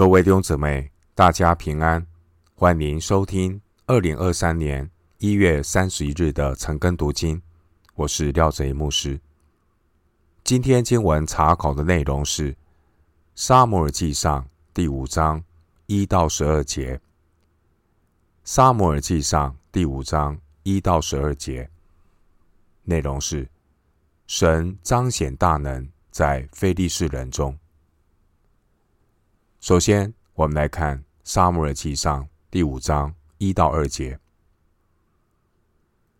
[0.00, 2.06] 各位弟兄姊妹，大家平安，
[2.54, 7.42] 欢迎收听二零二三年一月三十一日的晨更读经。
[7.96, 9.20] 我是廖贼牧师。
[10.42, 12.54] 今天经文查考的内容是
[13.34, 14.42] 《撒母耳记上》
[14.72, 15.44] 第五章
[15.84, 16.96] 一到十二节。
[18.42, 21.68] 《撒母耳记上》第五章一到十二节
[22.84, 23.46] 内容是
[24.26, 27.54] 神彰显大能在非利士人中。
[29.60, 34.18] 首先，我们来看《撒母耳记上》第五章一到二节。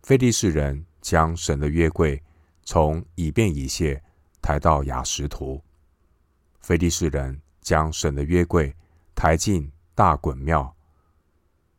[0.02, 2.22] 非利士人将神的约柜
[2.64, 4.02] 从以便以谢
[4.42, 5.58] 抬到雅实图。
[6.60, 8.76] 非利士人将神的约柜
[9.14, 10.76] 抬进大衮庙，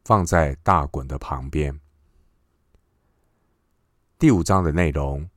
[0.03, 1.79] 放在大衮的旁边。
[4.17, 5.29] 第五章的内容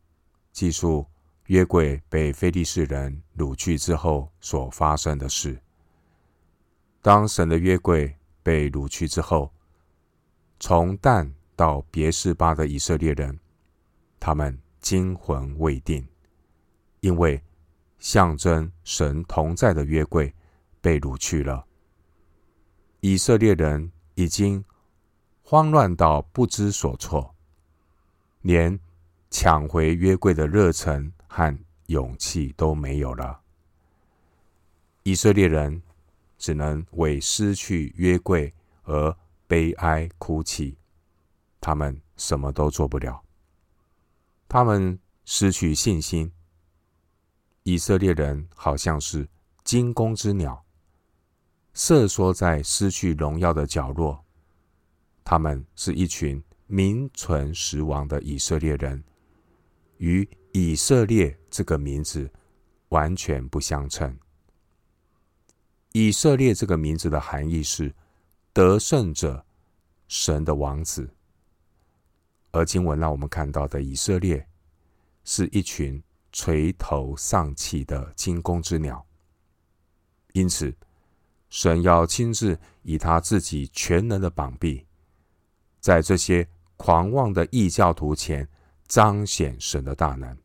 [0.52, 1.06] 记述
[1.48, 5.60] 约柜被非利士人掳去之后所发生的事。
[7.04, 9.52] 当神的约柜被掳去之后，
[10.58, 13.38] 从但到别是巴的以色列人，
[14.19, 16.08] 他们惊魂未定，
[17.00, 17.42] 因为
[17.98, 20.34] 象征神同在的约柜
[20.80, 21.66] 被掳去了。
[23.00, 24.64] 以色列人已经
[25.42, 27.34] 慌乱到不知所措，
[28.41, 28.80] 连
[29.28, 31.55] 抢回约柜的热忱和
[31.88, 33.42] 勇气都没有了。
[35.02, 35.82] 以色列人。
[36.38, 38.52] 只能为失去约柜
[38.84, 40.76] 而悲哀哭泣，
[41.60, 43.22] 他们什么都做不了。
[44.48, 46.30] 他们失去信心。
[47.62, 49.26] 以色列人好像是
[49.64, 50.64] 惊弓之鸟，
[51.72, 54.22] 瑟缩在失去荣耀的角落。
[55.24, 59.02] 他们是一群名存实亡的以色列人，
[59.96, 62.30] 与以色列这个名字
[62.91, 64.14] 完全不相称。
[65.97, 67.95] 以色列这个名字的含义是
[68.53, 69.47] 得胜者、
[70.09, 71.09] 神的王子。
[72.50, 74.44] 而经文让我们看到的以色列
[75.22, 76.03] 是一群
[76.33, 79.06] 垂头丧气的惊弓之鸟。
[80.33, 80.75] 因此，
[81.49, 84.84] 神要亲自以他自己全能的膀臂，
[85.78, 88.49] 在这些狂妄的异教徒前
[88.88, 90.37] 彰显神的大能。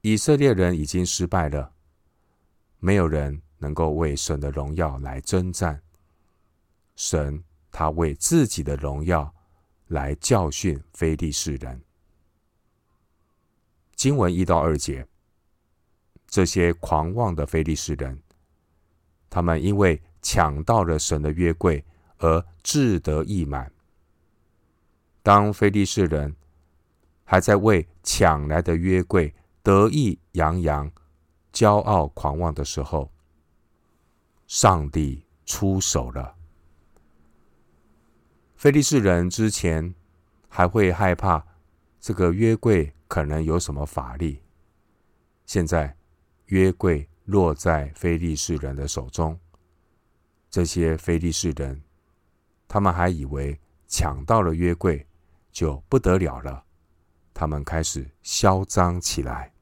[0.00, 1.74] 以色列人已经失败了，
[2.78, 3.42] 没有人。
[3.58, 5.82] 能够为神的荣耀来征战，
[6.96, 9.34] 神他为自己的荣耀
[9.88, 11.80] 来教训非利士人。
[13.94, 15.06] 经文一到二节，
[16.26, 18.22] 这些狂妄的非利士人，
[19.28, 21.84] 他们因为抢到了神的约柜
[22.18, 23.72] 而志得意满。
[25.22, 26.34] 当非利士人
[27.24, 30.90] 还在为抢来的约柜得意洋洋、
[31.52, 33.10] 骄傲狂妄的时候，
[34.48, 36.34] 上帝出手了。
[38.56, 39.94] 非利士人之前
[40.48, 41.46] 还会害怕
[42.00, 44.42] 这个约柜可能有什么法力，
[45.44, 45.94] 现在
[46.46, 49.38] 约柜落在非利士人的手中，
[50.48, 51.82] 这些非利士人，
[52.66, 55.06] 他们还以为抢到了约柜
[55.52, 56.64] 就不得了了，
[57.34, 59.52] 他们开始嚣张起来。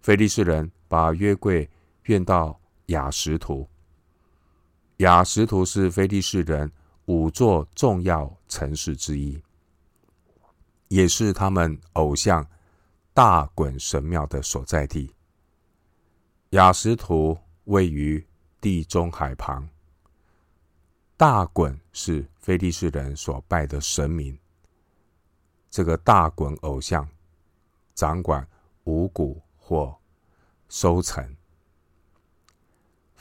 [0.00, 1.70] 非利士人把约柜
[2.02, 2.60] 运到。
[2.86, 3.68] 雅实图，
[4.98, 6.70] 雅实图是非利士人
[7.06, 9.40] 五座重要城市之一，
[10.88, 12.46] 也是他们偶像
[13.12, 15.14] 大衮神庙的所在地。
[16.50, 18.24] 雅实图位于
[18.60, 19.68] 地中海旁，
[21.16, 24.38] 大衮是非利士人所拜的神明。
[25.70, 27.08] 这个大衮偶像
[27.94, 28.46] 掌管
[28.84, 29.96] 五谷或
[30.68, 31.36] 收成。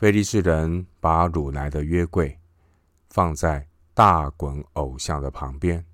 [0.03, 2.38] 菲利士人把掳来的约柜
[3.12, 5.86] 放在大衮偶像的旁边。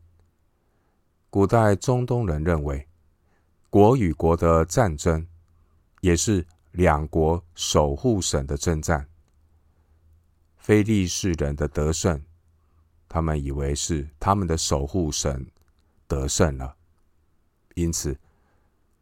[1.29, 2.87] 古代中东人认为，
[3.69, 5.27] 国与国的战争
[6.01, 9.07] 也是两国守护神的征战。
[10.57, 12.19] 非利士人的得胜，
[13.07, 15.45] 他们以为是他们的守护神
[16.07, 16.75] 得胜了，
[17.75, 18.19] 因此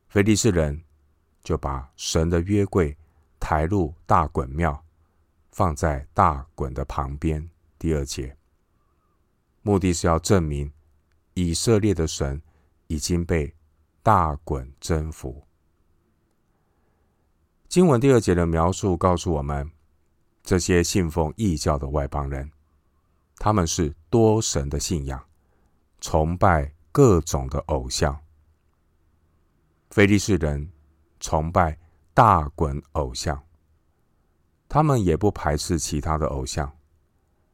[0.09, 0.83] 非利士人
[1.41, 2.97] 就把神的约柜
[3.39, 4.83] 抬入大衮庙。
[5.57, 7.49] 放在大衮的旁边。
[7.79, 8.37] 第二节，
[9.63, 10.71] 目的是要证明
[11.33, 12.39] 以色列的神
[12.85, 13.51] 已经被
[14.03, 15.43] 大衮征服。
[17.67, 19.71] 经文第二节的描述告诉我们，
[20.43, 22.51] 这些信奉异教的外邦人，
[23.37, 25.25] 他们是多神的信仰，
[25.99, 28.15] 崇拜各种的偶像。
[29.89, 30.71] 非利士人
[31.19, 31.79] 崇拜
[32.13, 33.46] 大衮偶像。
[34.69, 36.71] 他们也不排斥其他的偶像，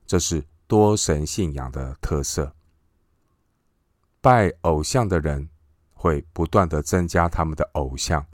[0.05, 2.53] 这是多神信仰的特色。
[4.19, 5.49] 拜偶像的人
[5.93, 8.25] 会不断的增加他们的偶像，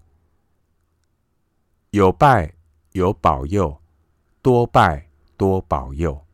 [1.90, 2.54] 有拜
[2.92, 3.81] 有保佑，
[4.42, 6.26] 多拜多保佑。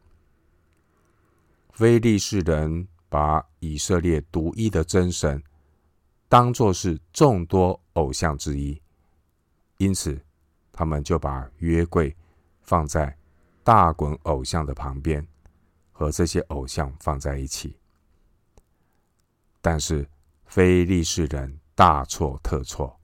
[1.71, 5.41] 非利士人把以色列独一的真神
[6.29, 8.81] 当作是众多偶像之一，
[9.77, 10.19] 因此
[10.71, 12.15] 他们就把约柜。
[12.65, 13.15] 放在
[13.63, 15.25] 大滚偶像的旁边，
[15.91, 17.77] 和这些偶像放在一起。
[19.61, 20.07] 但是
[20.45, 22.99] 非利士人大错特错，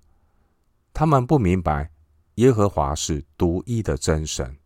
[0.93, 1.89] 他们不明白
[2.35, 4.57] 耶和华是独一的真神。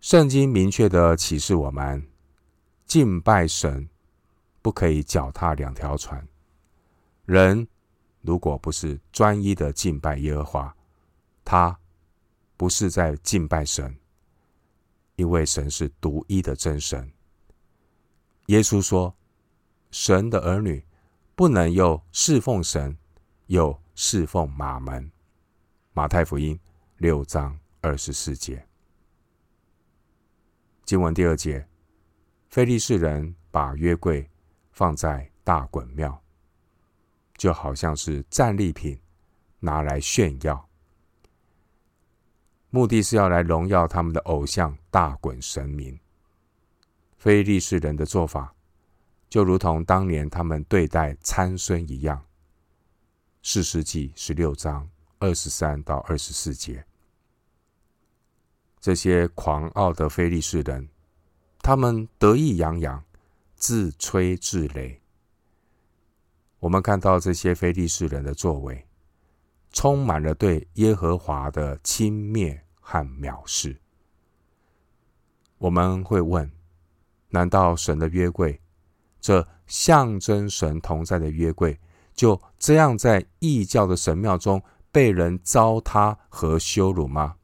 [0.00, 2.06] 圣经明确的启示我们，
[2.86, 3.88] 敬拜神
[4.60, 6.26] 不可以脚踏两条船。
[7.24, 7.68] 人
[8.20, 10.76] 如果不是专一的敬拜耶和华，
[11.44, 11.78] 他。
[12.62, 13.92] 不是在敬拜神，
[15.16, 17.10] 因为神是独一的真神。
[18.46, 19.12] 耶稣说
[19.90, 20.86] ：“神的儿女
[21.34, 22.96] 不能又侍奉神，
[23.46, 25.10] 又侍奉马门。”
[25.92, 26.56] 马太福音
[26.98, 28.64] 六章二十四节。
[30.84, 31.66] 经文第二节，
[32.48, 34.30] 非利士人把约柜
[34.70, 36.22] 放在大衮庙，
[37.36, 38.96] 就好像是战利品，
[39.58, 40.68] 拿来炫耀。
[42.74, 46.00] 目的是要来荣耀他们的偶像大衮神明。
[47.18, 48.54] 非利士人的做法，
[49.28, 52.24] 就如同当年他们对待参孙一样。
[53.42, 54.88] 四世纪十六章
[55.18, 56.86] 二十三到二十四节，
[58.80, 60.88] 这些狂傲的非利士人，
[61.58, 63.04] 他们得意洋洋，
[63.54, 64.96] 自吹自擂。
[66.58, 68.86] 我们看到这些非利士人的作为。
[69.72, 73.80] 充满了对耶和华的轻蔑和藐视。
[75.58, 76.50] 我们会问：
[77.30, 78.60] 难道神的约柜，
[79.20, 81.80] 这象征神同在的约柜，
[82.14, 87.36] 就这样在异教的神庙中被人糟蹋和羞辱吗？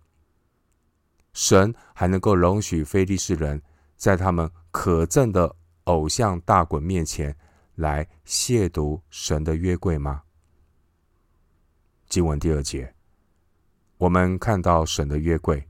[1.32, 3.62] 神还能够容许非利士人
[3.96, 5.54] 在他们可憎的
[5.84, 7.36] 偶像大衮面前
[7.76, 10.24] 来亵渎神的约柜吗？
[12.08, 12.94] 经文第二节，
[13.98, 15.68] 我们看到神的约柜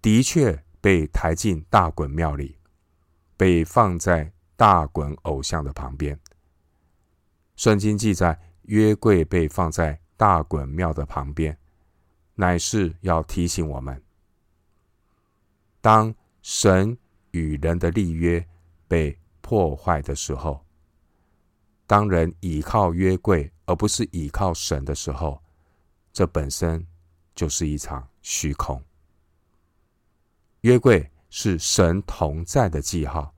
[0.00, 2.58] 的确被抬进大衮庙里，
[3.36, 6.18] 被放在大衮偶像的旁边。
[7.54, 11.56] 圣经记载，约柜被放在大衮庙的旁边，
[12.34, 14.02] 乃是要提醒我们，
[15.80, 16.12] 当
[16.42, 16.98] 神
[17.30, 18.44] 与人的立约
[18.88, 20.64] 被破坏的时候，
[21.86, 25.40] 当人倚靠约柜而不是倚靠神的时候，
[26.12, 26.86] 这本身
[27.34, 28.82] 就是一场虚空。
[30.60, 33.34] 约柜是神同在的记号，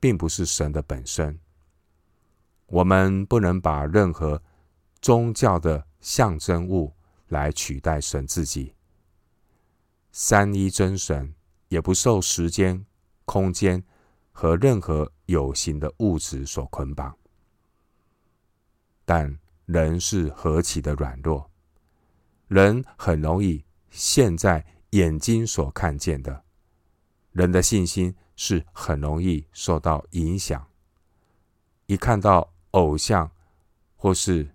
[0.00, 1.38] 并不是神的本身。
[2.66, 4.42] 我们不能把任何
[5.00, 6.92] 宗教的象征物
[7.28, 8.74] 来取代神自己。
[10.10, 11.32] 三一真神
[11.68, 12.84] 也不受时间、
[13.24, 13.82] 空间
[14.32, 17.16] 和任何有形的物质所捆绑。
[19.04, 21.48] 但人是何其的软弱！
[22.48, 26.44] 人很容易陷在眼睛所看见的，
[27.32, 30.64] 人的信心是很容易受到影响。
[31.86, 33.28] 一看到偶像
[33.96, 34.48] 或是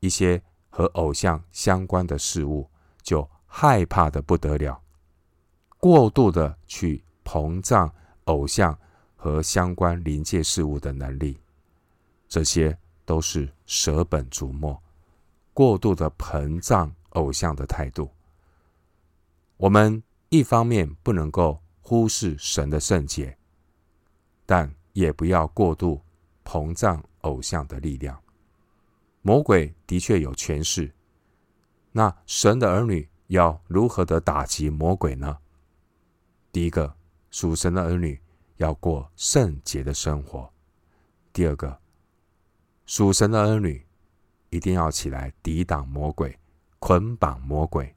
[0.00, 2.68] 一些和偶像相关的事物，
[3.02, 4.82] 就害怕的不得了，
[5.78, 7.92] 过度的去膨胀
[8.24, 8.76] 偶像
[9.14, 11.38] 和相关临界事物的能力，
[12.28, 14.82] 这些都是舍本逐末，
[15.54, 16.92] 过度的膨胀。
[17.10, 18.10] 偶像的态度，
[19.56, 23.36] 我们一方面不能够忽视神的圣洁，
[24.46, 26.00] 但也不要过度
[26.44, 28.20] 膨胀偶像的力量。
[29.22, 30.92] 魔鬼的确有权势，
[31.92, 35.38] 那神的儿女要如何的打击魔鬼呢？
[36.50, 36.96] 第一个，
[37.30, 38.18] 属神的儿女
[38.56, 40.50] 要过圣洁的生活；
[41.32, 41.78] 第二个，
[42.86, 43.86] 属神的儿女
[44.48, 46.36] 一定要起来抵挡魔鬼。
[46.80, 47.94] 捆绑魔鬼。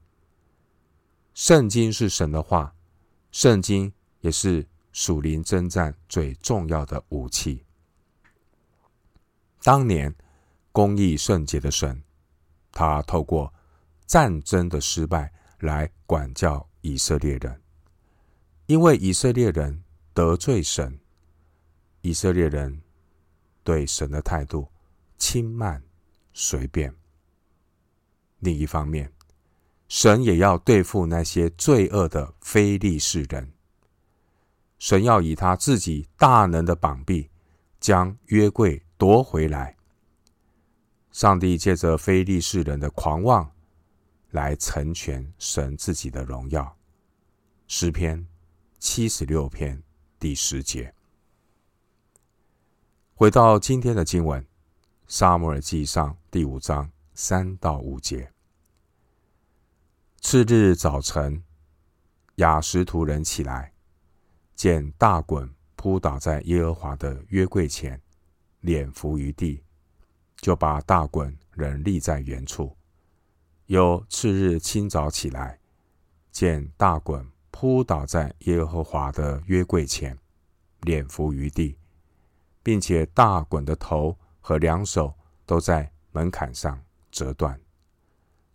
[1.33, 2.75] 圣经是神的话，
[3.31, 7.65] 圣经也是属灵征战最重要的武器。
[9.63, 10.13] 当年
[10.71, 12.03] 公义圣洁的神，
[12.71, 13.51] 他透过
[14.05, 17.61] 战争的失败来管教以色列人，
[18.67, 20.99] 因为以色列人得罪神，
[22.01, 22.81] 以色列人
[23.63, 24.67] 对神的态度
[25.17, 25.81] 轻慢
[26.33, 26.93] 随便。
[28.43, 29.12] 另一方面，
[29.88, 33.53] 神也要对付那些罪恶的非利士人。
[34.79, 37.29] 神要以他自己大能的膀臂，
[37.79, 39.77] 将约柜夺回来。
[41.12, 43.50] 上帝借着非利士人的狂妄，
[44.31, 46.75] 来成全神自己的荣耀。
[47.67, 48.27] 诗篇
[48.77, 49.81] 七十六篇
[50.19, 50.93] 第十节。
[53.13, 54.41] 回到今天的经文，
[55.07, 58.32] 《撒母耳记上》第五章三到五节。
[60.25, 61.44] 次日早晨，
[62.38, 63.74] 雅实图人起来，
[64.56, 68.01] 见大衮扑倒在耶和华的约柜前，
[68.62, 69.62] 脸伏于地，
[70.38, 72.75] 就把大衮仍立在原处。
[73.68, 75.60] 又次日清早起来，
[76.32, 80.18] 见大衮扑倒在耶和华的约柜前，
[80.82, 81.77] 脸伏于地。
[82.63, 85.13] 并且大衮的头和两手
[85.46, 87.60] 都在门槛上折断，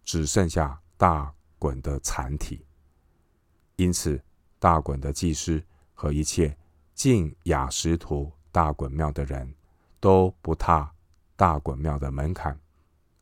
[0.02, 2.64] 只剩下大滚的残体。
[3.76, 4.20] 因此，
[4.58, 5.62] 大滚的祭司
[5.94, 6.56] 和一切
[6.94, 9.54] 进亚实突大滚庙的人
[10.00, 10.92] 都不踏
[11.36, 12.58] 大滚庙的门槛，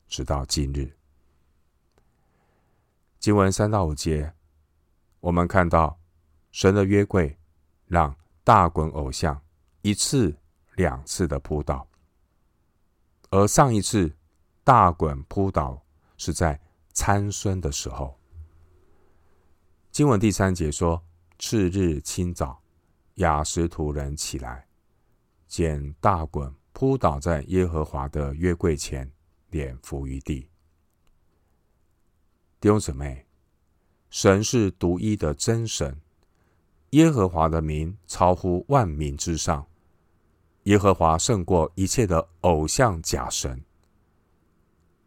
[0.08, 0.96] 直到今日。
[3.18, 4.32] 经文三到五节，
[5.20, 5.98] 我们看到
[6.52, 7.36] 神的约柜
[7.86, 9.40] 让大滚偶像
[9.82, 10.36] 一次。
[10.76, 11.88] 两次的扑倒，
[13.30, 14.14] 而上一次
[14.62, 15.82] 大滚扑倒
[16.18, 16.60] 是在
[16.92, 18.15] 参孙的时候。
[19.96, 21.02] 经文第三节说：
[21.38, 22.60] 次日清早，
[23.14, 24.66] 雅实图人起来，
[25.48, 29.10] 见大衮扑倒在耶和华的约柜前，
[29.48, 30.50] 脸伏于地。
[32.60, 33.24] 弟兄姊妹，
[34.10, 35.98] 神是独一的真神，
[36.90, 39.66] 耶和华的名超乎万名之上。
[40.64, 43.64] 耶和华胜过一切的偶像假神。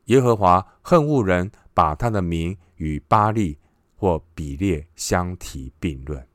[0.05, 3.58] 耶和华恨恶人把他的名与巴力
[3.99, 6.25] 或比列相提并论。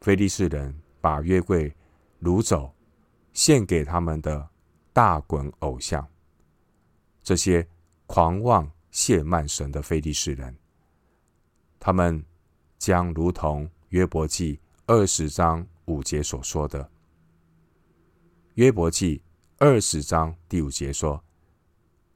[0.00, 1.74] 非利士人把约柜
[2.22, 2.72] 掳走，
[3.32, 4.48] 献给他们的
[4.92, 6.06] 大衮偶像。
[7.24, 7.66] 这些
[8.06, 10.56] 狂妄亵慢神的非利士人，
[11.80, 12.24] 他们
[12.78, 16.88] 将如同约伯记二十章五节所说的。
[18.54, 19.20] 约伯记
[19.58, 21.24] 二十章第五节说：“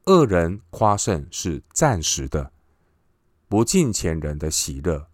[0.07, 2.52] 恶人夸胜是暂时的，
[3.53, 5.07] 不敬虔人的喜乐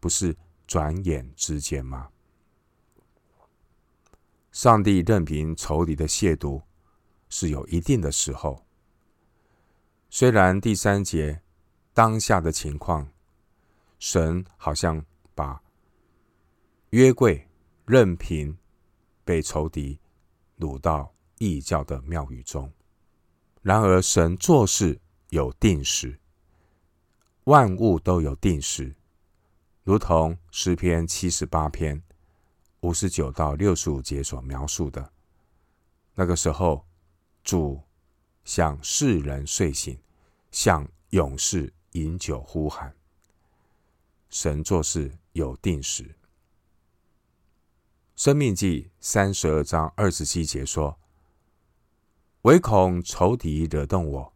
[0.00, 0.36] 不是
[0.66, 2.08] 转眼之间吗？”
[4.50, 6.60] 上帝任凭仇敌的亵渎
[7.28, 8.66] 是有一定的时候。
[10.10, 11.40] 虽然第三节
[11.92, 13.08] 当下的情况，
[14.00, 15.62] 神好像把
[16.90, 17.48] 约柜
[17.86, 18.58] 任凭
[19.24, 20.00] 被仇敌。
[20.58, 22.72] 掳到异教的庙宇中。
[23.62, 26.18] 然而，神做事有定时，
[27.44, 28.94] 万物都有定时，
[29.82, 32.02] 如同诗篇七十八篇
[32.80, 35.12] 五十九到六十五节所描述的。
[36.14, 36.86] 那个时候，
[37.42, 37.82] 主
[38.44, 39.98] 向世人睡醒，
[40.50, 42.96] 向勇士饮酒呼喊。
[44.30, 46.14] 神做事有定时。
[48.16, 50.98] 生命记三十二章二十七节说
[52.42, 54.32] ：“唯恐仇敌惹动我，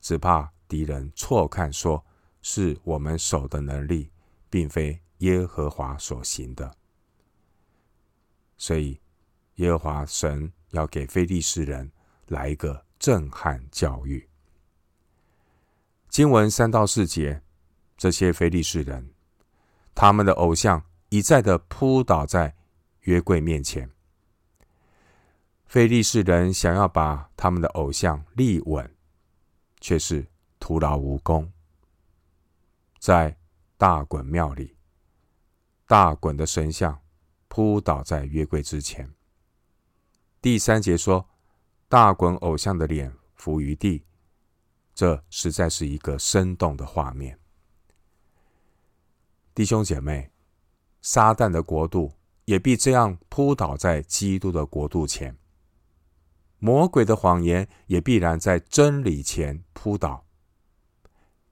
[0.00, 2.02] 只怕敌人错看，说
[2.48, 4.08] 是我们手的能力，
[4.48, 6.76] 并非耶和华所行的。
[8.56, 9.00] 所以，
[9.56, 11.90] 耶和华神要给非利士人
[12.28, 14.28] 来一个震撼教育。
[16.08, 17.42] 经文三到四节，
[17.96, 19.10] 这些非利士人，
[19.92, 22.54] 他们的偶像一再的扑倒在。”
[23.06, 23.88] 约柜面前，
[25.64, 28.96] 非利士人想要把他们的偶像立稳，
[29.80, 30.26] 却是
[30.58, 31.52] 徒劳无功。
[33.06, 33.38] 在
[33.76, 34.76] 大衮庙里，
[35.86, 37.00] 大衮的神像
[37.46, 39.14] 扑倒在约柜之前。
[40.42, 41.28] 第三节说，
[41.88, 44.04] 大衮偶像的脸伏于地，
[44.92, 47.38] 这实在是一个生动的画面。
[49.54, 50.32] 弟兄姐妹，
[51.00, 52.12] 撒旦的国度。
[52.46, 55.36] 也必这样扑倒在基督的国度前，
[56.58, 60.26] 魔鬼的谎言也必然在真理前扑倒，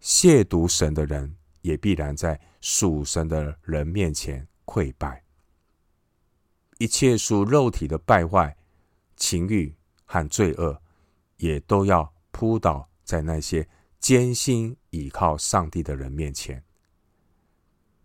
[0.00, 5.24] 亵渎神的人也必然在属神的人面前溃败，
[6.76, 8.54] 一切属肉体的败坏、
[9.16, 10.78] 情欲和罪恶，
[11.38, 13.66] 也都要扑倒在那些
[13.98, 16.62] 艰辛倚靠上帝的人面前，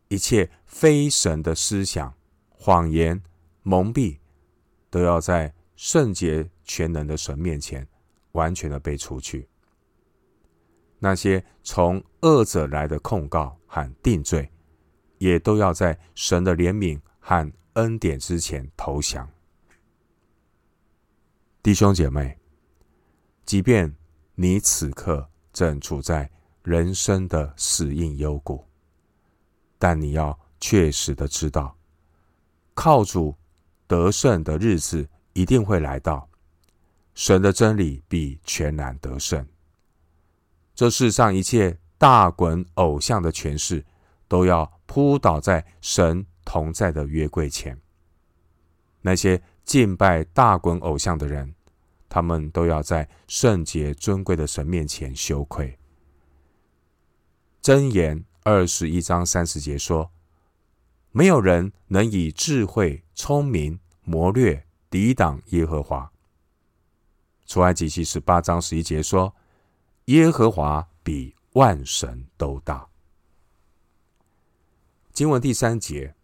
[0.08, 2.13] 一切非神的思想。
[2.62, 3.22] 谎言、
[3.63, 4.20] 蒙蔽，
[4.89, 7.88] 都要在圣洁全能的神面前
[8.34, 9.48] 完全的被除去。
[11.00, 14.51] 那些从恶者来的控告和定罪，
[15.18, 19.27] 也都要在神的怜悯和恩典之前投降。
[21.63, 22.38] 弟兄姐妹，
[23.46, 23.96] 即便
[24.36, 26.29] 你此刻正处在
[26.63, 28.65] 人生的死荫幽谷，
[29.77, 31.75] 但你要确实的知道，
[32.74, 33.36] 靠主
[33.88, 36.27] 得胜的日子一定会来到。
[37.13, 39.46] 神的真理必全然得胜。
[40.80, 43.86] 这世上一切大滚偶像的权势，
[44.30, 47.78] 都要扑倒在神同在的约柜前。
[49.02, 51.54] 那些敬拜大滚偶像的人，
[52.08, 55.78] 他们都要在圣洁尊贵的神面前羞愧。
[57.62, 60.10] 箴言二十一章三十节说
[61.12, 66.10] ：“没有人能以智慧、聪明、谋略抵挡耶和华。”
[67.46, 69.36] 出埃及记十八章十一节说
[70.10, 72.88] ：“耶和华比万神都大。”
[75.13, 76.16] 经文第三节，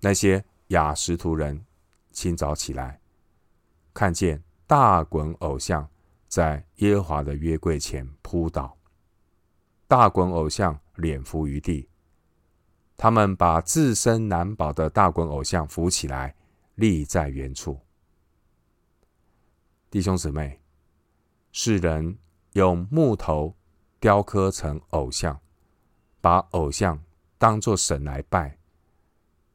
[0.00, 1.64] 那些雅实图人
[2.10, 3.00] 清早起来，
[3.94, 5.88] 看见大滚偶像
[6.28, 8.76] 在耶和华的约柜前扑倒，
[9.88, 11.88] 大滚偶像脸伏于地，
[12.98, 16.34] 他们把自身难保的大滚偶像扶起来，
[16.74, 17.80] 立在原处。
[19.88, 20.60] 弟兄姊妹，
[21.50, 22.18] 世人
[22.56, 23.54] 用木头
[24.00, 25.38] 雕刻成偶像，
[26.22, 26.98] 把偶像
[27.36, 28.56] 当作神来拜。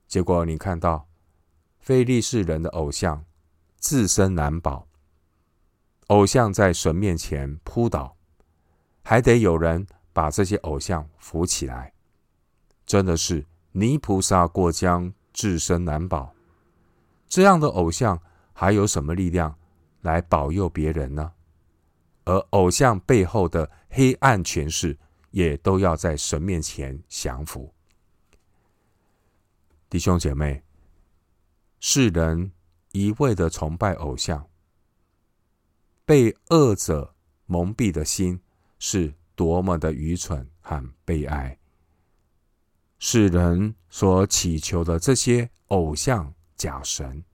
[0.07, 1.07] 结果你看到
[1.79, 3.25] 非利士人的偶像
[3.77, 4.87] 自身难保，
[6.09, 8.15] 偶像在神面前扑倒，
[9.01, 11.91] 还得有人把这些偶像扶起来。
[12.85, 16.35] 真的是泥菩萨过江，自身难保。
[17.27, 18.21] 这样的偶像
[18.53, 19.57] 还有什么力量
[20.01, 21.31] 来保佑别人呢？
[22.31, 24.97] 而偶像背后的黑暗权势，
[25.31, 27.73] 也都要在神面前降服。
[29.89, 30.63] 弟兄姐妹，
[31.81, 32.53] 世人
[32.93, 34.47] 一味的崇拜偶像，
[36.05, 37.13] 被恶者
[37.47, 38.39] 蒙蔽的心，
[38.79, 41.57] 是多么的愚蠢和悲哀。
[42.97, 47.25] 世人所祈求的这些偶像假神，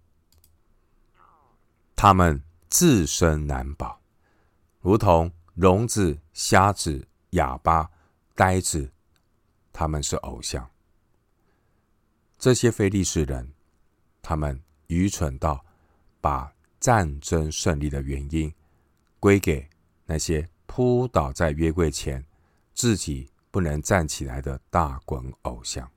[1.95, 3.96] 他们自身难保，
[4.79, 7.89] 如同聋子、瞎子、哑巴、
[8.35, 8.91] 呆子，
[9.73, 10.69] 他们是偶像。
[12.37, 13.53] 这些非利士人，
[14.21, 15.65] 他们愚蠢到
[16.21, 18.53] 把战争胜利的原因
[19.19, 19.67] 归给
[20.05, 22.25] 那些扑倒在约柜前、
[22.73, 25.89] 自己不能站起来的大滚偶像。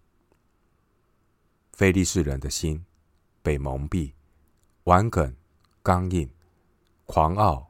[1.73, 2.85] 非利士人的心
[3.43, 4.13] 被蒙蔽，
[4.85, 5.35] 顽梗。
[5.83, 6.31] 刚硬、
[7.07, 7.70] 狂傲、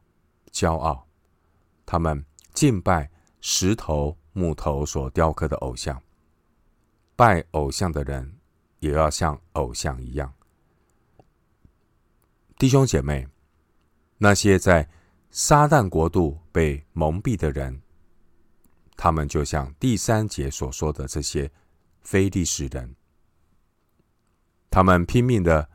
[0.53, 1.07] 骄傲，
[1.85, 3.11] 他们敬拜
[3.41, 6.03] 石头、木头所雕刻的偶像。
[7.17, 8.39] 拜偶像的人
[8.79, 10.33] 也要像偶像一样。
[12.59, 13.27] 弟兄姐妹，
[14.19, 14.89] 那些在
[15.31, 17.81] 撒旦国度被蒙蔽的人，
[18.97, 21.51] 他们就像第三节所说的这些
[22.01, 22.95] 非利士人，
[24.71, 25.69] 他们拼命的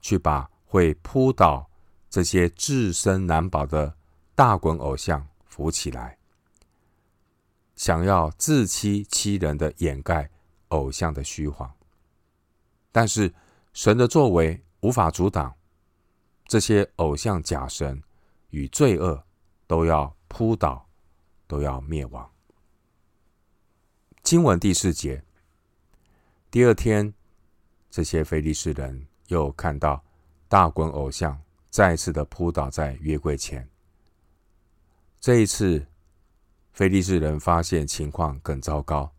[0.00, 0.50] 去把。
[0.68, 1.70] 会扑倒
[2.08, 3.96] 这些自身难保的
[4.34, 6.18] 大滚偶像，扶起来，
[7.74, 10.30] 想要自欺欺人的掩盖
[10.68, 11.72] 偶像的虚谎。
[12.90, 13.34] 但是
[13.72, 15.54] 神的作为无法阻挡
[16.46, 18.02] 这些偶像假神
[18.50, 19.24] 与罪恶，
[19.66, 20.88] 都要扑倒，
[21.46, 22.30] 都要灭亡。
[24.22, 25.22] 经文第四节，
[26.50, 27.12] 第二天，
[27.90, 30.02] 这些非利士人又看到。
[30.48, 31.42] 大滚偶像
[31.76, 33.68] 再次的扑倒在约柜前。
[35.20, 35.86] 这一次，
[36.72, 39.12] 非利士人发现情况更糟糕，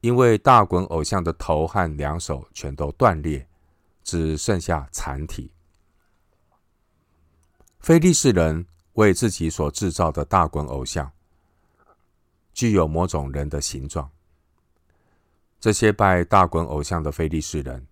[0.00, 3.46] 因为大滚偶像的头和两手全都断裂，
[4.02, 5.52] 只剩下残体。
[7.80, 11.12] 非利士人为自己所制造的大滚偶像，
[12.54, 14.10] 具有某种人的形状。
[15.60, 17.86] 这些拜大滚偶像的非利士人。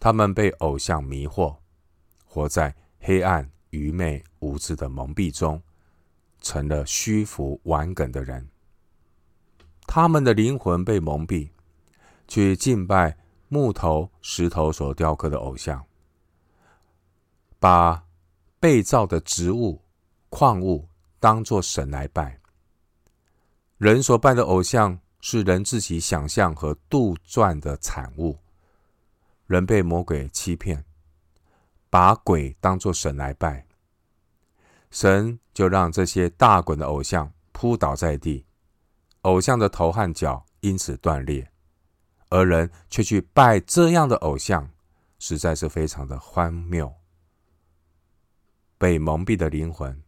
[0.00, 1.58] 他们被偶像迷惑，
[2.24, 5.62] 活在黑暗、愚昧、无知的蒙蔽中，
[6.40, 8.48] 成了虚浮顽梗的人。
[9.86, 11.50] 他们的灵魂被蒙蔽，
[12.26, 13.16] 去敬拜
[13.48, 15.84] 木头、石头所雕刻的偶像，
[17.58, 18.04] 把
[18.60, 19.80] 被造的植物、
[20.28, 22.38] 矿物当作神来拜。
[23.78, 28.38] 人所拜的偶像是人自己想象和杜撰的产物。
[29.46, 30.84] 人被魔鬼欺骗，
[31.90, 33.66] 把鬼当作神来拜，
[34.90, 38.44] 神就让这些大滚的偶像扑倒在地，
[39.22, 41.50] 偶像的头和脚因此断裂，
[42.28, 44.70] 而人却去拜这样的偶像，
[45.18, 46.94] 实在是非常的荒谬。
[48.76, 50.02] 被蒙蔽的灵魂，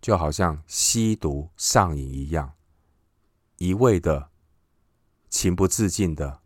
[0.00, 2.54] 就好像吸毒上瘾一样，
[3.58, 4.30] 一味的、
[5.28, 6.40] 情不自禁的、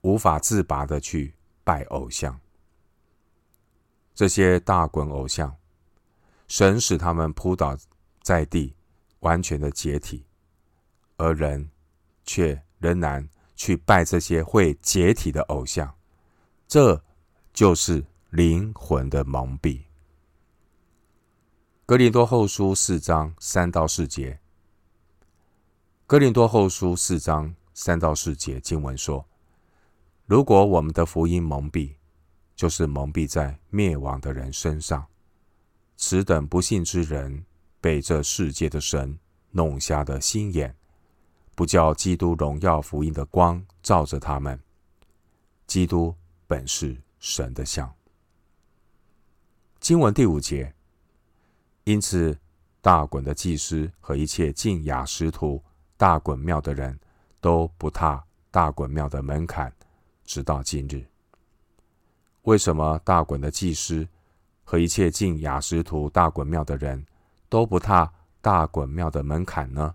[0.00, 2.40] 无法自拔的去拜偶像。
[4.14, 5.56] 这些大滚偶像，
[6.48, 7.76] 神使他们扑倒
[8.22, 8.74] 在地，
[9.20, 10.24] 完全的解体，
[11.16, 11.70] 而人
[12.24, 15.94] 却仍然去拜这些会解体的偶像，
[16.66, 17.02] 这
[17.52, 19.82] 就是灵魂的蒙蔽。
[21.86, 24.38] 哥林多后书四章三到四节。
[26.06, 29.26] 哥林多后书四章三到四节经文说
[30.26, 31.94] ：“如果我们的福音蒙蔽，
[32.60, 35.06] 就是蒙蔽在灭亡的人身上。
[35.96, 37.42] 此等不幸之人，
[37.80, 39.18] 被这世界的神
[39.52, 40.76] 弄瞎的心眼，
[41.54, 44.60] 不叫基督荣耀福音的光照着他们。
[45.66, 46.14] 基督
[46.46, 47.90] 本是神的像。”
[49.80, 50.74] 经文第五节。
[51.84, 52.38] 因此，
[52.82, 55.64] 大衮的祭司和一切敬雅师徒
[55.96, 57.00] 大衮庙的人
[57.40, 59.72] 都不踏大衮庙的门槛，
[60.26, 61.09] 直到今日。
[62.50, 64.08] 为什么大衮的祭司
[64.64, 67.06] 和一切进雅什图大衮庙的人
[67.48, 69.94] 都不踏大衮庙的门槛呢？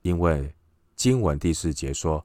[0.00, 0.54] 因为
[0.96, 2.24] 经文第四节说，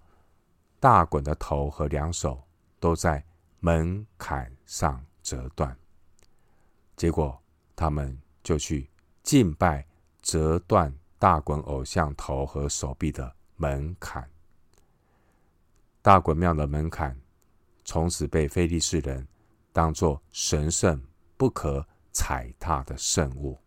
[0.80, 2.42] 大衮的头和两手
[2.80, 3.22] 都在
[3.60, 5.78] 门槛上折断，
[6.96, 7.38] 结果
[7.76, 8.18] 他们。
[8.42, 8.90] 就去
[9.22, 9.86] 敬拜
[10.24, 14.28] 折断大衮偶像头和手臂的门槛，
[16.02, 17.16] 大衮庙的门槛
[17.90, 19.28] 从此被非利士人
[19.74, 21.04] 当作神圣
[21.38, 23.58] 不可踩踏的圣物。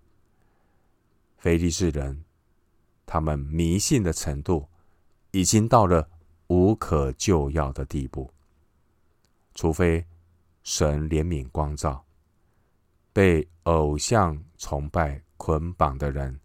[1.38, 2.24] 非利士人
[3.04, 4.68] 他们迷信的程度
[5.32, 6.08] 已经到了
[6.46, 8.32] 无可救药的地步，
[9.56, 10.06] 除非
[10.62, 12.04] 神怜悯光照。
[13.12, 16.38] 被偶像崇拜捆绑的人，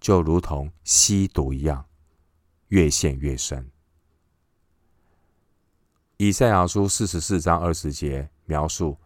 [0.00, 1.86] 就如同吸毒一样，
[2.70, 3.71] 越陷越深。
[6.18, 8.96] 以赛亚书四十四章二十节描述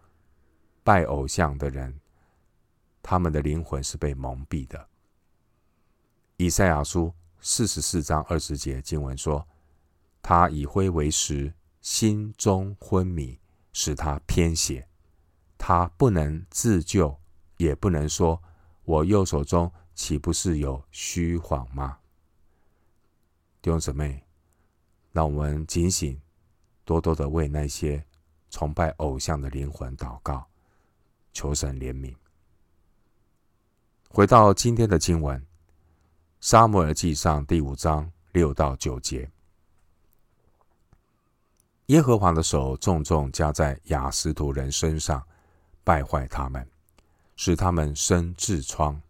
[0.82, 1.98] 拜偶像的人，
[3.02, 4.88] 他们的灵魂是被蒙蔽的。
[6.36, 9.46] 以赛亚书四十四章二十节经文说
[10.20, 13.38] ：“他以灰为食，心中昏迷，
[13.72, 14.86] 使他偏斜。”
[15.56, 17.18] 他不能自救，
[17.56, 18.42] 也不能说
[18.84, 21.98] ：“我右手中岂不是有虚谎吗？”
[23.62, 24.22] 弟兄姊妹，
[25.12, 26.20] 让我们警醒，
[26.86, 28.02] 多多的为那些
[28.48, 30.46] 崇拜偶像的灵魂祷告，
[31.34, 32.14] 求神怜悯。
[34.08, 35.38] 回到今天的经文，
[36.40, 39.30] 《撒母耳记上》第五章六到九节，
[41.86, 45.22] 耶和华的手重重加在雅实图人身上。
[45.84, 46.68] 败坏他们，
[47.36, 49.00] 使他们生痔疮。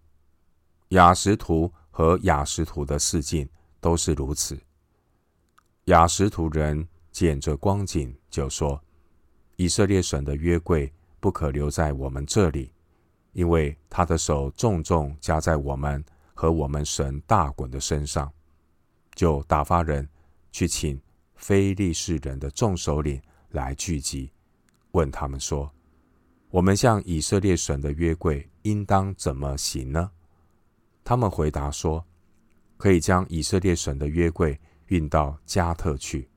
[0.88, 3.48] 雅实图和雅实图的四境
[3.80, 4.60] 都是如此。
[5.84, 6.86] 雅实图人
[7.16, 8.78] 见这光景，就说
[9.56, 12.70] ：“以色列神的约柜不可留在我们这里，
[13.32, 18.30] 因为他的手重重加在我们和我们神大衮的身上。”
[19.16, 20.06] 就打发人
[20.52, 21.00] 去请
[21.36, 23.18] 非利士人的众首领
[23.52, 24.30] 来聚集，
[24.90, 25.72] 问他们说。
[26.50, 30.10] 我们向以色列神的约柜应当怎么行呢？
[31.02, 32.04] 他们回答说
[32.76, 36.28] ：“可以将以色列神的约柜运到加特去。”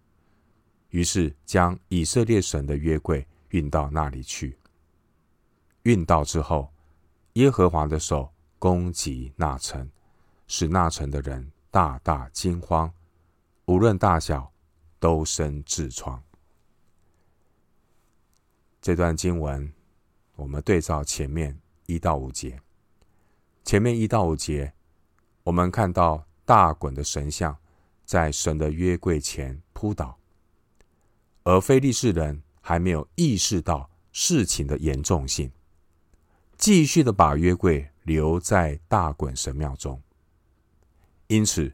[0.89, 4.57] 于是将以色列神的约柜运到那里去。
[5.83, 6.71] 运到之后，
[7.33, 9.89] 耶和华的手攻击那城，
[10.47, 12.93] 使那城的人大大惊慌，
[13.65, 14.51] 无论大小，
[14.99, 16.21] 都生痔疮。
[18.81, 19.71] 这段经文。
[20.35, 22.61] 我们对照前面一到五节，
[23.65, 24.71] 前面一到五节，
[25.43, 27.57] 我们看到大衮的神像
[28.05, 30.17] 在神的约柜前扑倒，
[31.49, 35.51] 而非利士人还没有意识到事情的严重性，
[36.59, 39.99] 继续的把约柜留在大衮神庙中。
[41.25, 41.73] 因此，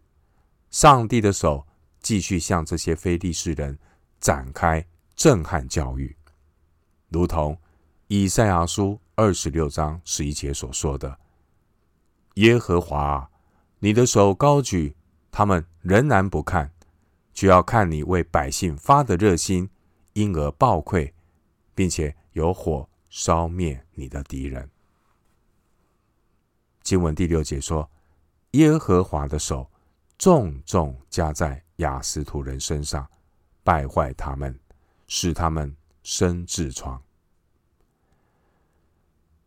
[0.71, 1.67] 上帝的手
[1.99, 3.77] 继续向这些非利士人
[4.21, 6.15] 展开震撼教育，
[7.09, 7.57] 如同。
[8.07, 11.17] 以赛亚书二十六章十一节所说的
[12.35, 13.31] ：“耶和华，
[13.79, 14.95] 你的手高举，
[15.31, 16.71] 他们仍然不看，
[17.35, 19.69] 却要看你为百姓发的热心，
[20.13, 21.11] 因而暴溃，
[21.75, 24.67] 并且有火烧灭你的敌人。”
[26.81, 27.89] 经文第六节说
[28.51, 29.69] ：“耶和华的手
[30.17, 33.07] 重重加在雅斯图人身上，
[33.63, 34.57] 败坏他们，
[35.07, 37.01] 使他们生痔疮。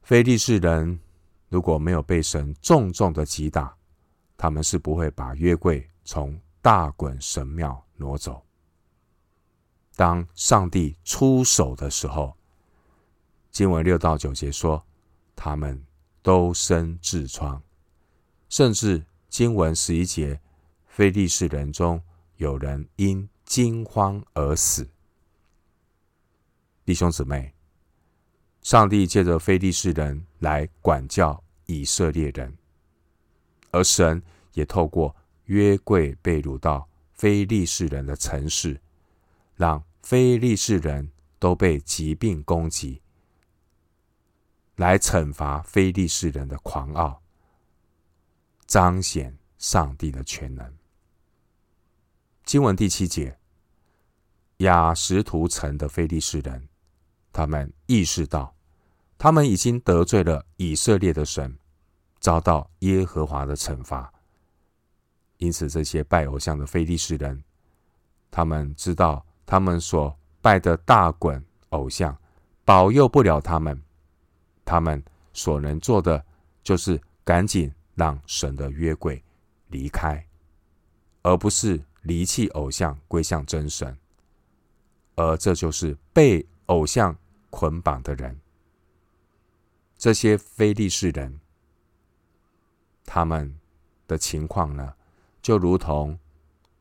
[0.02, 0.98] 非利士人
[1.48, 3.74] 如果没有被神重重的击打，
[4.36, 8.44] 他们是不会把约柜从大衮神庙挪走。
[9.96, 12.36] 当上帝出手的时候，
[13.50, 14.84] 经文六到九节说，
[15.34, 15.84] 他们
[16.22, 17.62] 都生痔疮，
[18.48, 20.40] 甚至经文十一节，
[20.86, 22.02] 非利士人中
[22.36, 24.88] 有人因惊慌而死。
[26.84, 27.54] 弟兄姊妹。
[28.60, 32.54] 上帝借着非利士人来管教以色列人，
[33.70, 35.14] 而神也透过
[35.48, 38.80] 约柜被掳到非利士人的城市，
[39.56, 43.02] 让非利士人都被疾病攻击，
[44.76, 47.20] 来惩罚非利士人的狂傲，
[48.66, 50.74] 彰显上帝的全能。
[52.44, 53.38] 经文第七节，
[54.58, 56.68] 亚实图城的非利士人，
[57.32, 58.54] 他们意识到。
[59.20, 61.58] 他们已经得罪了以色列的神，
[62.20, 64.12] 遭到耶和华的惩罚。
[65.38, 67.42] 因此，这些拜偶像的非利士人，
[68.30, 72.16] 他们知道他们所拜的大衮偶像
[72.64, 73.80] 保佑不了他们，
[74.64, 76.24] 他们所能做的
[76.62, 79.22] 就是赶紧让神的约柜
[79.68, 80.24] 离开，
[81.22, 83.96] 而不是离弃偶像归向真神。
[85.14, 87.16] 而这就是被偶像
[87.50, 88.38] 捆绑的人。
[89.96, 91.40] 这些非利士人，
[93.04, 93.52] 他们
[94.06, 94.94] 的情况呢，
[95.40, 96.18] 就如同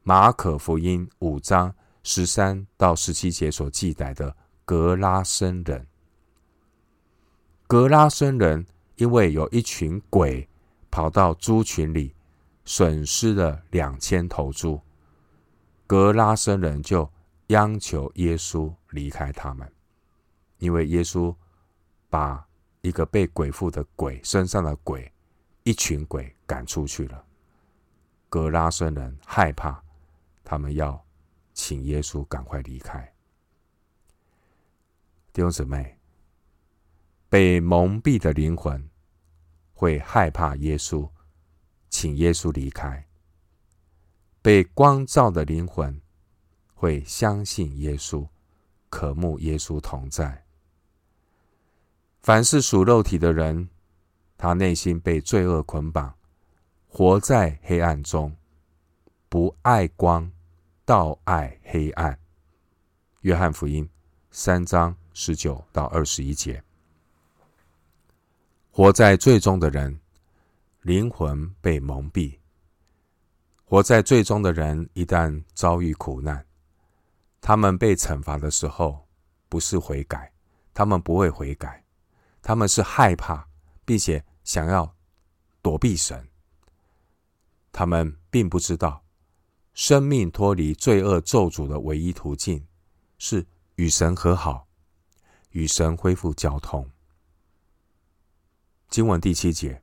[0.04, 5.86] 马可福音五章十三到十七节所记载的格拉申人。
[7.68, 8.66] 格拉申人
[8.96, 10.48] 因为有一群鬼
[10.90, 12.14] 跑到猪群里，
[12.66, 14.80] 损失了两千头猪，
[15.86, 17.10] 格拉申人就
[17.48, 19.72] 央求耶稣离开他们，
[20.60, 21.36] 因为耶稣
[22.10, 22.46] 把。
[22.82, 25.12] 一个被鬼附的鬼身上的鬼，
[25.64, 27.22] 一群鬼赶出去了。
[28.30, 29.82] 格拉森人害怕，
[30.44, 31.06] 他们要
[31.54, 33.14] 请耶稣赶快离开。
[35.32, 35.98] 弟兄姊妹，
[37.30, 38.90] 被蒙蔽的灵魂
[39.74, 41.10] 会害怕耶稣，
[41.90, 43.06] 请耶稣离开；
[44.42, 46.02] 被光照的灵魂
[46.74, 48.28] 会相信耶稣，
[48.90, 50.46] 渴慕耶稣同在。
[52.22, 53.70] 凡是属肉体的人，
[54.38, 56.17] 他内心被罪恶捆绑，
[56.88, 58.36] 活在黑暗中，
[59.30, 60.32] 不爱光，
[60.84, 62.18] 倒爱黑暗。
[63.22, 63.88] 约翰福音
[64.32, 66.64] 三章十九到二十一节，
[68.72, 70.00] 活在罪中的人，
[70.82, 72.38] 灵魂被蒙蔽。
[73.66, 76.44] 活在罪中的人，一旦遭遇苦难，
[77.42, 79.06] 他们被惩罚的时候，
[79.50, 80.32] 不是悔改，
[80.74, 81.84] 他们不会悔改。
[82.42, 83.46] 他们是害怕，
[83.84, 84.96] 并且想要
[85.62, 86.26] 躲避神。
[87.78, 89.06] 他们并不知道，
[89.76, 92.66] 生命脱离罪恶咒诅的唯一途径
[93.20, 94.68] 是与神和好，
[95.52, 96.90] 与神恢复交通。
[98.90, 99.80] 经文第七节，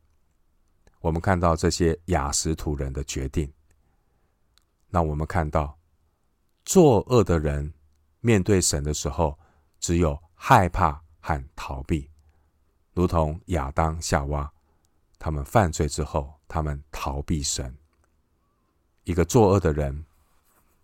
[1.03, 3.53] 我们看到这些雅实突人的决定。
[4.89, 5.79] 那我们看到，
[6.65, 7.73] 作恶的人
[8.19, 9.39] 面对神的时候，
[9.79, 12.11] 只有害怕和逃避。
[12.93, 14.53] 如同亚当、夏娃，
[15.17, 17.73] 他们犯罪之后，他们逃避神。
[19.05, 20.05] 一个作恶的人，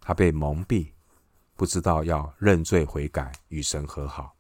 [0.00, 0.92] 他被蒙蔽，
[1.56, 4.34] 不知道要认罪悔改，与神和好。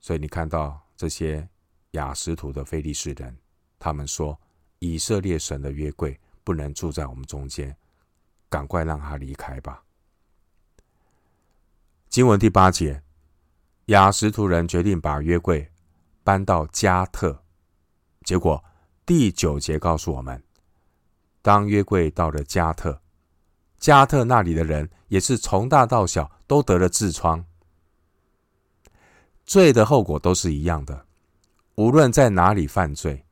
[0.00, 1.48] 所以你看到这些
[1.92, 3.36] 雅实图的非利士人，
[3.78, 4.38] 他们说
[4.78, 7.76] ：“以色列神的约柜不能住在我们中间，
[8.48, 9.82] 赶快让他离开吧。”
[12.08, 13.02] 经文第八节，
[13.86, 15.70] 雅实图人决定把约柜。
[16.24, 17.42] 搬到加特，
[18.22, 18.62] 结果
[19.06, 20.44] 第九节告诉我们，
[21.48, 23.00] 当约柜到了加特，
[23.78, 27.42] 加特那里的人也是从大到小都得了痔疮。
[29.46, 31.06] 罪的后果都是一样的，
[31.76, 33.24] 无论在哪里犯罪，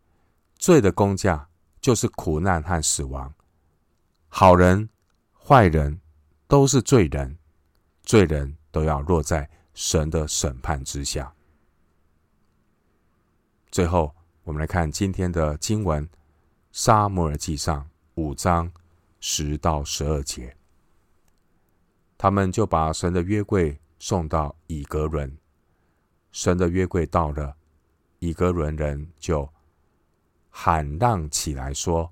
[0.57, 1.47] 罪的工价
[1.79, 3.31] 就是苦难和死亡。
[4.29, 4.89] 好人、
[5.39, 6.01] 坏人
[6.49, 7.37] 都是罪人，
[8.05, 11.31] 罪人都要落在神的审判之下。
[13.71, 14.11] 最后，
[14.45, 16.03] 我们来看今天的经文，
[16.73, 17.83] 《撒母耳记上》
[18.17, 18.71] 五章
[19.21, 20.57] 十到十二节。
[22.17, 25.37] 他们就把神的约柜送到以革伦。
[26.33, 27.55] 神的约柜到了，
[28.19, 29.47] 以革伦人就
[30.49, 32.11] 喊嚷起来说：“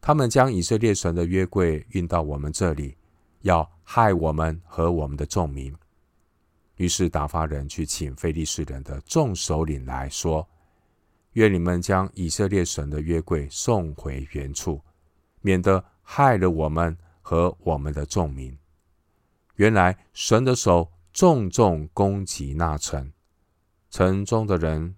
[0.00, 2.96] 他们将以色列神的约柜运到我们这里，
[3.40, 5.74] 要害我们和我们的众民。
[6.76, 10.48] 于是打发人去请非利士人的众首领来说
[11.34, 14.80] ：“愿你们将以色列神的约柜送回原处，
[15.42, 18.58] 免得害了我们和我们的众民。”
[19.56, 23.12] 原来神的手重重攻击那城，
[23.90, 24.96] 城中的人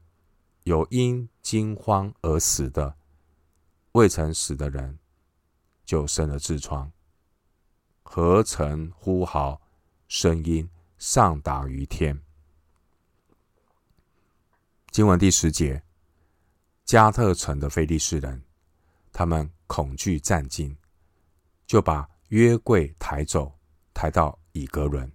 [0.63, 2.95] 有因惊慌而死的。
[3.93, 4.99] 未曾死的人，
[5.85, 6.91] 就生了痔疮，
[8.03, 9.61] 何曾呼号，
[10.09, 12.21] 声音上达于天。
[14.91, 15.83] 经文第十节，
[16.85, 18.43] 加特城的非利士人，
[19.13, 20.77] 他们恐惧战惊，
[21.66, 23.59] 就把约柜抬走，
[23.92, 25.11] 抬到以格伦。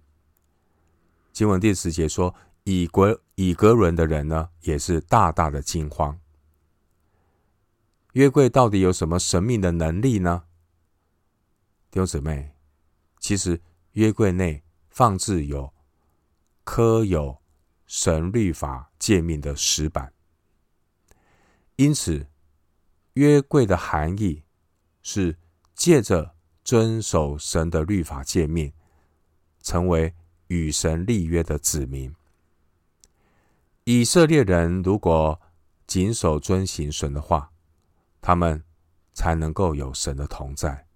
[1.32, 2.34] 经文第十节说，
[2.64, 6.18] 以格以格伦的人呢，也是大大的惊慌。
[8.14, 10.44] 约柜到底有什么神秘的能力呢？
[11.90, 12.54] 弟兄姊妹，
[13.18, 13.60] 其实
[13.92, 15.72] 约柜内放置有
[16.64, 17.40] 刻有
[17.86, 20.12] 神律法诫命的石板，
[21.76, 22.28] 因此
[23.14, 24.44] 约柜的含义
[25.02, 25.36] 是
[25.74, 28.72] 借着遵守神的律法诫命，
[29.62, 30.14] 成为
[30.46, 32.14] 与神立约的子民。
[33.84, 35.40] 以色列人如果
[35.86, 37.50] 谨守遵行神的话，
[38.20, 38.62] 他们
[39.12, 40.86] 才能够有神的同在，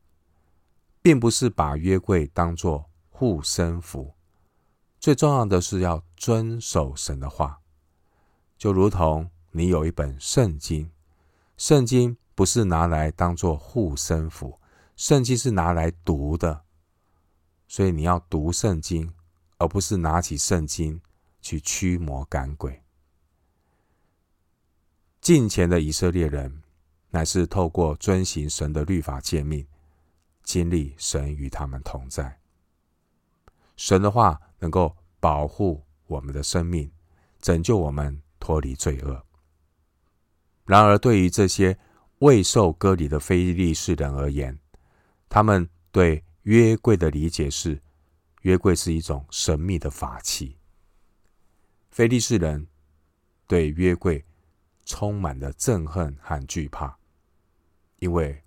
[1.02, 4.14] 并不是把约柜当作护身符。
[5.00, 7.60] 最重要的是要遵守神的话，
[8.56, 10.90] 就如同你有一本圣经，
[11.56, 14.60] 圣经不是拿来当作护身符，
[14.96, 16.64] 圣经是拿来读的，
[17.68, 19.12] 所以你要读圣经，
[19.58, 21.00] 而不是拿起圣经
[21.40, 22.82] 去驱魔赶鬼。
[25.20, 26.60] 敬虔的以色列人。
[27.14, 29.64] 乃是透过遵行神的律法诫命，
[30.42, 32.40] 经历神与他们同在。
[33.76, 36.90] 神的话能够保护我们的生命，
[37.40, 39.24] 拯救我们脱离罪恶。
[40.64, 41.78] 然而，对于这些
[42.20, 44.58] 未受割礼的非利士人而言，
[45.28, 47.80] 他们对约柜的理解是：
[48.42, 50.56] 约柜是一种神秘的法器。
[51.90, 52.66] 非利士人
[53.46, 54.24] 对约柜
[54.84, 56.98] 充满了憎恨和惧怕。
[58.00, 58.42] 因为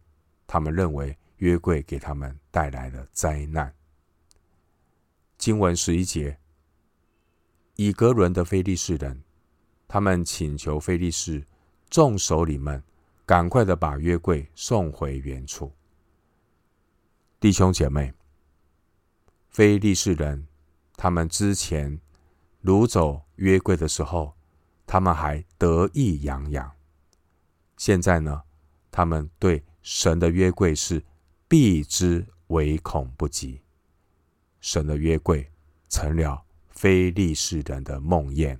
[0.45, 3.73] 他们认为约柜给他们带来了灾难。
[5.37, 6.37] 经文十一节，
[7.75, 9.23] 以格伦的非利士人，
[9.87, 11.43] 他们请求非利士
[11.89, 12.83] 众首领们
[13.25, 15.71] 赶快的把约柜送回原处。
[17.39, 18.13] 弟兄姐妹，
[19.49, 20.47] 非利士人
[20.95, 21.99] 他们之前
[22.63, 24.33] 掳走约柜的时候，
[24.85, 26.71] 他们还得意洋洋，
[27.77, 28.43] 现在呢？
[28.89, 31.03] 他们对神的约柜是
[31.47, 33.61] 避之唯恐不及，
[34.59, 35.51] 神的约柜
[35.87, 38.57] 成了非利士人的梦魇。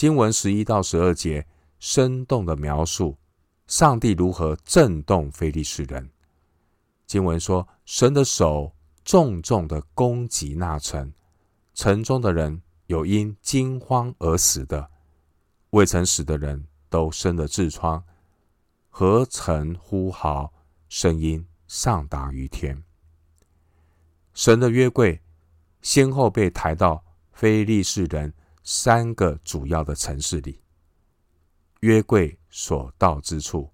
[0.00, 1.46] 经文十一到十二节
[1.78, 3.18] 生动的描述
[3.66, 6.08] 上帝如何震动非利士人。
[7.06, 11.12] 经文说，神的手重重的攻击那城，
[11.74, 14.88] 城中的人有因惊慌而死的，
[15.68, 16.66] 未曾死的人。
[16.88, 18.02] 都生了痔疮，
[18.88, 20.50] 何曾呼号，
[20.88, 22.82] 声音上达于天。
[24.32, 25.20] 神的约柜
[25.82, 28.32] 先后被抬到非利士人
[28.72, 30.62] 三个主要的城市里，
[31.80, 33.68] 约柜所到之处，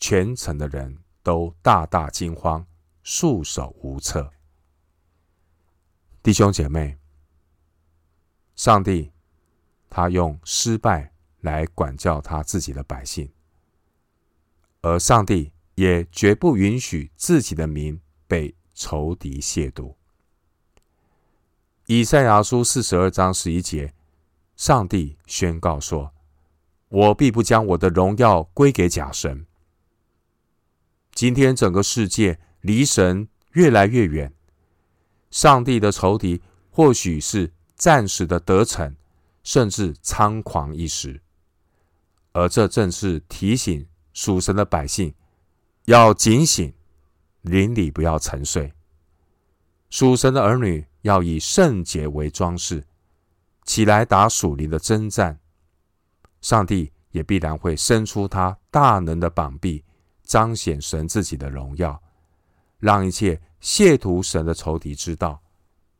[0.00, 2.66] 全城的人都大大惊慌，
[3.04, 4.32] 束手无策。
[6.24, 6.98] 弟兄姐妹，
[8.56, 9.12] 上帝
[9.88, 11.12] 他用失败。
[11.42, 13.28] 来管教他自己的百姓，
[14.80, 19.96] 而上帝也绝不允许自己的民被仇敌亵渎。
[21.86, 23.92] 以赛亚书四十二章十一节，
[24.62, 26.14] 上帝宣告说
[26.88, 29.44] ：“我必不将我的荣耀归给假神。”
[31.12, 34.32] 今天整个世界离神越来越远，
[35.32, 36.40] 上帝的仇敌
[36.70, 38.94] 或许是暂时的得逞，
[39.42, 41.20] 甚至猖狂一时。
[42.30, 45.12] 而这正是提醒属神的百姓
[45.86, 46.72] 要警醒，
[47.40, 48.72] 邻里不要沉睡。
[49.90, 52.86] 属神的儿女要以圣洁为装饰，
[53.64, 55.38] 起来打属灵的征战。
[56.40, 59.84] 上帝也必然会伸出他大能的膀臂，
[60.24, 62.02] 彰显神自己的荣耀，
[62.78, 65.40] 让一切亵渎神的仇敌知道，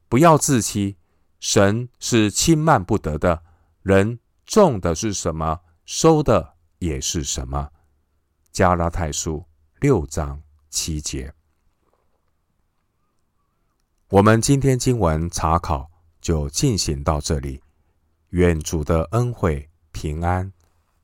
[0.09, 0.97] 不要自欺，
[1.39, 3.43] 神是轻慢不得的。
[3.83, 5.61] 人种的是什么？
[5.85, 7.71] 收的也是什么？
[8.51, 9.45] 加拉太书
[9.81, 11.33] 六章七节。
[14.09, 15.91] 我们今天经文查考
[16.23, 17.61] 就进行到这里。
[18.31, 20.51] 愿主的恩惠平安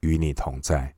[0.00, 0.97] 与你同在。